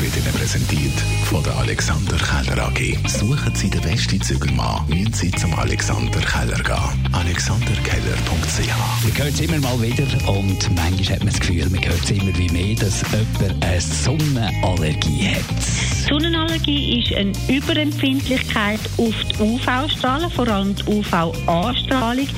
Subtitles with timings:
[0.00, 3.08] wird Ihnen präsentiert von der Alexander Keller AG.
[3.08, 7.14] Suchen Sie den besten Zügelmann, müssen Sie zum Alexander Keller gehen.
[7.14, 8.68] alexanderkeller.ch
[9.04, 12.10] Man hört es immer mal wieder und manchmal hat man das Gefühl, man hört es
[12.10, 16.08] immer wie mehr, dass jemand eine Sonnenallergie hat.
[16.08, 22.28] Sonnenallergie ist eine Überempfindlichkeit auf die UV-Strahlen, vor allem die UV-A-Strahlung,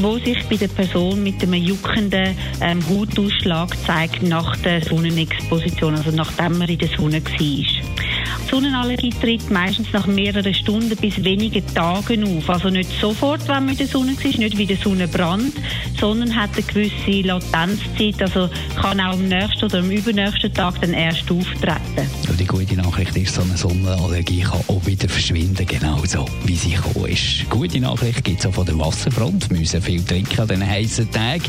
[0.00, 6.10] wo sich bei der Person mit einem juckenden ähm, Hautausschlag zeigt nach der Sonnenexposition, also
[6.10, 8.05] nachdem man in der Sonne war.
[8.48, 12.48] Sonnenallergie tritt meistens nach mehreren Stunden bis wenigen Tagen auf.
[12.48, 15.52] Also nicht sofort, wenn man in der Sonne ist, nicht wie der Sonnenbrand,
[15.98, 18.22] sondern hat eine gewisse Latenzzeit.
[18.22, 18.48] Also
[18.80, 22.08] kann auch am nächsten oder am übernächsten Tag dann erst auftreten.
[22.28, 26.70] Und die gute Nachricht ist, so eine Sonnenallergie kann auch wieder verschwinden, genauso wie sie
[26.70, 27.48] gekommen ist.
[27.50, 29.50] Gute Nachricht gibt es auch von der Wasserfront.
[29.50, 31.44] Wir müssen viel trinken an diesen heißen Tagen.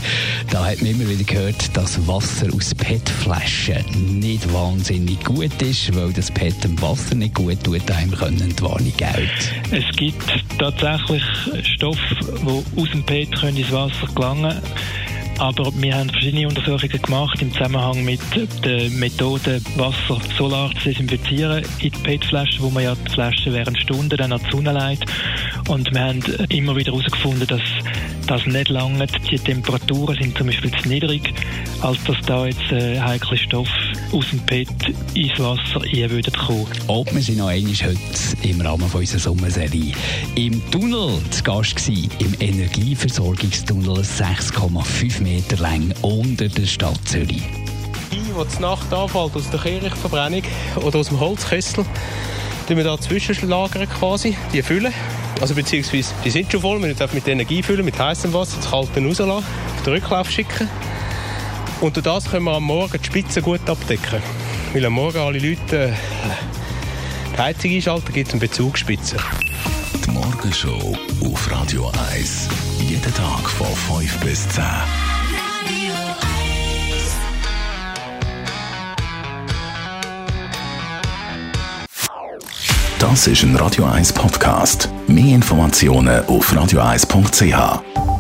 [0.50, 6.12] Da hat man immer wieder gehört, dass Wasser aus PET-Flaschen nicht wahnsinnig gut ist, weil
[6.14, 6.76] das PET dem
[7.16, 9.30] nicht gut tut, einem können die Warnung gelten.
[9.72, 10.24] Es gibt
[10.58, 11.24] tatsächlich
[11.64, 14.62] Stoffe, die aus dem PET können ins Wasser gelangen
[15.40, 18.20] aber wir haben verschiedene Untersuchungen gemacht im Zusammenhang mit
[18.64, 23.80] der Methode, Wasser solar zu desinfizieren in die PET-Flaschen, wo man ja die Flaschen während
[23.80, 25.10] Stunden dann an die Sonne leitet.
[25.68, 27.62] Und wir haben immer wieder herausgefunden, dass
[28.26, 29.06] das nicht lange.
[29.30, 31.34] Die Temperaturen sind zum Beispiel zu niedrig,
[31.82, 33.72] als dass da jetzt äh, heikle Stoffe
[34.12, 34.70] aus dem PET
[35.14, 36.68] ins Wasser rein würden kommen.
[36.88, 37.98] Ob wir sind noch einmal heute
[38.44, 39.94] im Rahmen von unserer Sommerserie
[40.36, 47.44] im Tunnel zu Gast gewesen, im Energieversorgungstunnel 6,5 Meter lang unter der Stadt Zürich.
[48.12, 50.44] Die, die Nacht anfällt aus der Kirchverbrennung
[50.84, 51.86] oder aus dem Holzkessel,
[52.70, 54.94] die wir da zwischenlagern quasi, die füllen.
[55.42, 58.72] Also beziehungsweise, die sind schon voll, wir müssen mit Energie füllen, mit heißem Wasser, das
[58.72, 60.68] kalte rauslassen, auf den Rücklauf schicken.
[61.82, 64.22] Und durch das können wir am Morgen die Spitze gut abdecken.
[64.74, 65.94] Weil am Morgen alle Leute äh,
[67.34, 69.18] die Heizung einschalten, gibt es eine Bezugsspitze.
[70.06, 72.48] Die Morgenshow auf Radio 1.
[72.80, 74.64] Jeden Tag von 5 bis 10.
[83.00, 84.90] Das ist ein Radio 1 Podcast.
[85.08, 88.17] Mehr Informationen auf radio1.ch.